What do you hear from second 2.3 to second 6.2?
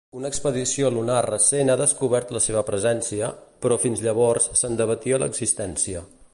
la seva presència, però fins llavors se'n debatia l'existència.